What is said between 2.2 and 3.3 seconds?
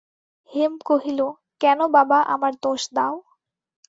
আমার দোষ দাও?